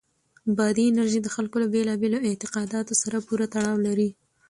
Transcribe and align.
بادي 0.57 0.83
انرژي 0.91 1.19
د 1.23 1.27
خلکو 1.35 1.55
له 1.63 1.67
بېلابېلو 1.73 2.17
اعتقاداتو 2.29 2.93
سره 3.01 3.17
پوره 3.27 3.45
تړاو 3.53 3.77
لري. 3.87 4.09